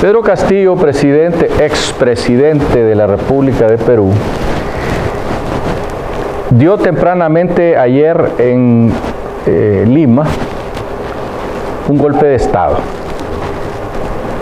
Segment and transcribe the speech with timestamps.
[0.00, 4.12] Pedro Castillo, presidente, expresidente de la República de Perú,
[6.50, 8.92] dio tempranamente ayer en
[9.44, 10.22] eh, Lima
[11.88, 12.76] un golpe de Estado.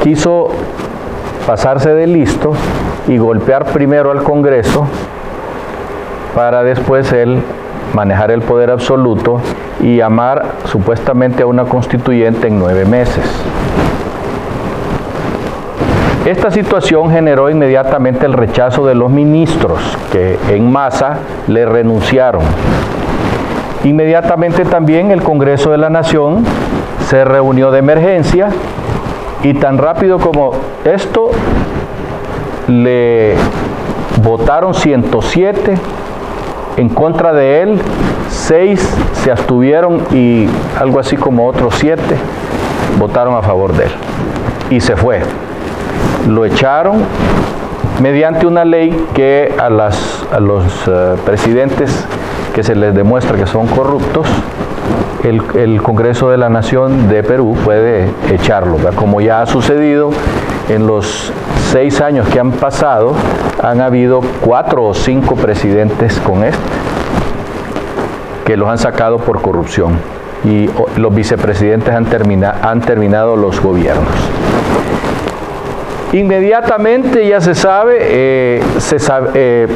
[0.02, 0.48] Quiso
[1.46, 2.52] pasarse de listo
[3.08, 4.86] y golpear primero al Congreso
[6.34, 7.40] para después él
[7.94, 9.40] manejar el poder absoluto
[9.80, 13.24] y llamar supuestamente a una constituyente en nueve meses.
[16.26, 19.78] Esta situación generó inmediatamente el rechazo de los ministros
[20.10, 22.42] que en masa le renunciaron.
[23.84, 26.44] Inmediatamente también el Congreso de la Nación
[27.08, 28.48] se reunió de emergencia
[29.44, 30.50] y tan rápido como
[30.84, 31.30] esto
[32.66, 33.36] le
[34.20, 35.74] votaron 107
[36.76, 37.78] en contra de él,
[38.30, 42.02] 6 se abstuvieron y algo así como otros 7
[42.98, 43.92] votaron a favor de él.
[44.70, 45.20] Y se fue.
[46.26, 47.02] Lo echaron
[48.00, 52.04] mediante una ley que a, las, a los uh, presidentes
[52.54, 54.26] que se les demuestra que son corruptos,
[55.24, 60.10] el, el, Congreso de la Nación de Perú puede echarlo, como ya ha sucedido
[60.68, 61.32] en los
[61.70, 63.12] seis años que han pasado,
[63.62, 66.58] han habido cuatro o cinco presidentes con este,
[68.44, 69.98] que los han sacado por corrupción
[70.44, 74.35] y los vicepresidentes han, termina, han terminado los gobiernos.
[76.16, 78.62] Inmediatamente ya se sabe, eh,
[79.34, 79.68] eh,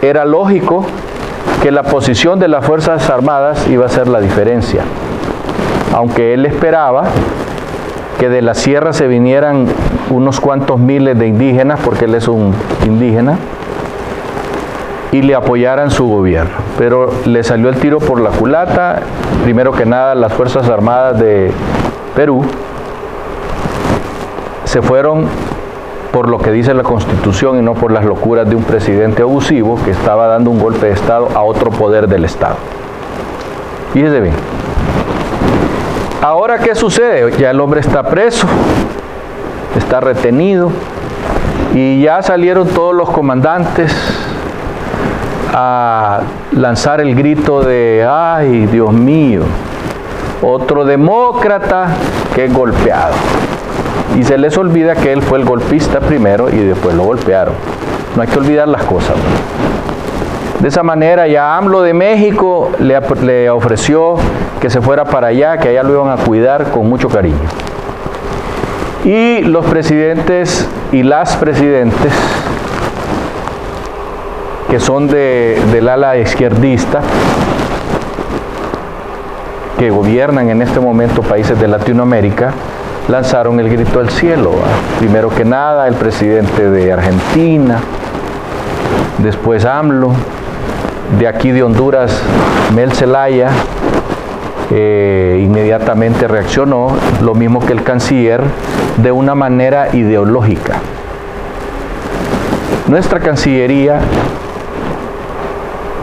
[0.00, 0.86] era lógico
[1.60, 4.84] que la posición de las Fuerzas Armadas iba a ser la diferencia.
[5.94, 7.04] Aunque él esperaba
[8.18, 9.66] que de la sierra se vinieran
[10.08, 12.54] unos cuantos miles de indígenas, porque él es un
[12.86, 13.36] indígena,
[15.10, 16.54] y le apoyaran su gobierno.
[16.78, 19.00] Pero le salió el tiro por la culata,
[19.44, 21.50] primero que nada las Fuerzas Armadas de
[22.16, 22.46] Perú
[24.64, 25.28] se fueron
[26.12, 29.78] por lo que dice la Constitución y no por las locuras de un presidente abusivo
[29.82, 32.56] que estaba dando un golpe de Estado a otro poder del Estado.
[33.92, 34.34] Fíjese bien.
[36.20, 37.32] Ahora, ¿qué sucede?
[37.38, 38.46] Ya el hombre está preso,
[39.76, 40.70] está retenido
[41.74, 43.92] y ya salieron todos los comandantes
[45.54, 46.20] a
[46.52, 49.42] lanzar el grito de, ay, Dios mío,
[50.42, 51.88] otro demócrata
[52.34, 53.14] que es golpeado.
[54.18, 57.54] Y se les olvida que él fue el golpista primero y después lo golpearon.
[58.14, 59.16] No hay que olvidar las cosas.
[60.60, 64.14] De esa manera ya AMLO de México le, ofreció
[64.60, 67.36] que se fuera para allá, que allá lo iban a cuidar con mucho cariño.
[69.04, 72.12] Y los presidentes y las presidentes
[74.70, 77.00] que son de, del ala izquierdista,
[79.78, 82.52] que gobiernan en este momento países de Latinoamérica,
[83.08, 84.52] lanzaron el grito al cielo.
[84.98, 87.78] Primero que nada, el presidente de Argentina,
[89.18, 90.12] después AMLO,
[91.18, 92.22] de aquí de Honduras,
[92.74, 93.50] Mel Zelaya,
[94.70, 98.40] eh, inmediatamente reaccionó, lo mismo que el canciller,
[98.96, 100.80] de una manera ideológica.
[102.88, 104.00] Nuestra Cancillería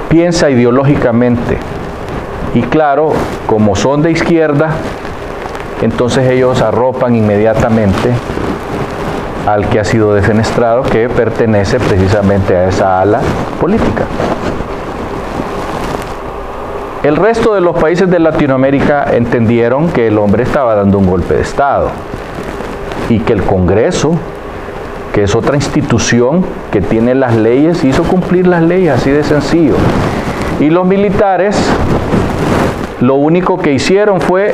[0.09, 1.57] piensa ideológicamente
[2.53, 3.13] y claro,
[3.45, 4.71] como son de izquierda,
[5.85, 8.09] entonces ellos arropan inmediatamente
[9.47, 13.21] al que ha sido defenestrado, que pertenece precisamente a esa ala
[13.59, 14.05] política.
[17.01, 21.35] El resto de los países de Latinoamérica entendieron que el hombre estaba dando un golpe
[21.35, 21.89] de Estado
[23.07, 24.11] y que el Congreso,
[25.13, 29.75] que es otra institución que tiene las leyes, hizo cumplir las leyes, así de sencillo.
[30.59, 31.57] Y los militares
[32.99, 34.53] lo único que hicieron fue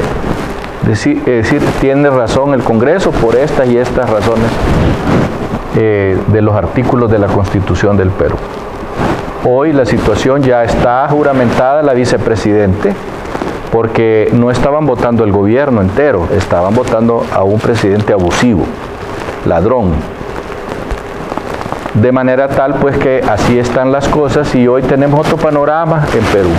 [0.88, 4.48] decir, decir tiene razón el Congreso por estas y estas razones
[5.76, 8.38] eh, de los artículos de la Constitución del Perú.
[9.44, 12.94] Hoy la situación ya está juramentada la vicepresidente
[13.72, 18.64] porque no estaban votando el gobierno entero, estaban votando a un presidente abusivo,
[19.46, 19.92] ladrón.
[21.94, 26.24] De manera tal pues que así están las cosas y hoy tenemos otro panorama en
[26.26, 26.50] Perú.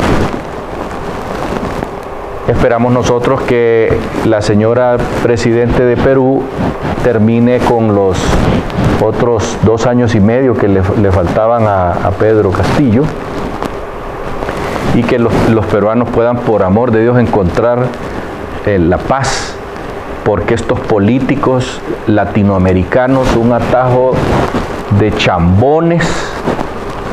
[2.49, 3.93] Esperamos nosotros que
[4.25, 6.45] la señora presidente de Perú
[7.03, 8.17] termine con los
[9.05, 13.03] otros dos años y medio que le, faltaban a, Pedro Castillo
[14.95, 17.87] y que los, los, peruanos puedan, por amor de Dios, encontrar
[18.65, 19.57] eh, la paz,
[20.25, 24.13] porque estos políticos latinoamericanos, un atajo
[25.01, 26.05] de chambones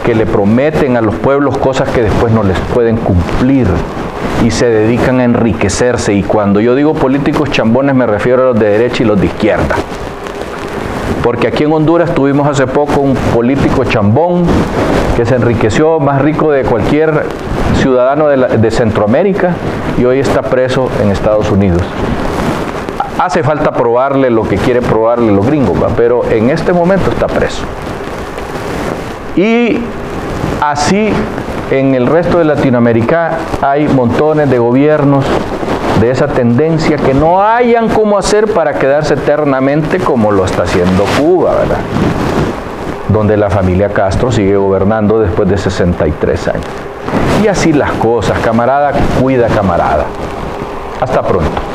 [0.06, 3.68] que le prometen a los pueblos cosas que después no les pueden cumplir
[4.44, 6.14] y se dedican a enriquecerse.
[6.14, 9.28] Y cuando yo digo políticos chambones me refiero a los de derecha y los de
[9.28, 9.76] izquierda.
[11.24, 14.46] porque aquí en Honduras tuvimos hace poco un político chambón
[15.16, 17.24] que se enriqueció más rico de cualquier
[17.76, 19.56] ciudadano de, Centroamérica
[19.98, 21.82] y hoy está preso en Estados Unidos.
[23.20, 27.64] Hace falta probarle lo que quiere probarle los gringos, pero en este momento está preso.
[29.36, 29.80] Y
[30.62, 31.14] así
[31.72, 35.26] en el resto de Latinoamérica hay montones de gobiernos
[36.00, 41.06] de esa tendencia que no hayan cómo hacer para quedarse eternamente como lo está haciendo
[41.20, 41.78] Cuba, ¿verdad?
[43.10, 46.66] Donde la familia Castro sigue gobernando después de 63 años.
[47.44, 50.06] Y así las cosas, camarada cuida camarada.
[51.00, 51.73] Hasta pronto.